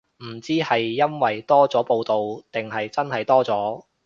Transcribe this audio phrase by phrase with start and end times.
[0.23, 3.83] 唔知係因為多咗報導定係真係多咗